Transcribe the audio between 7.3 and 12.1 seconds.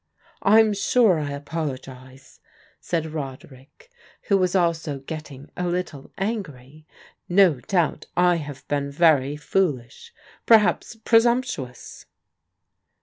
no doubt I have been very foolish— ^perhaps presumptuous."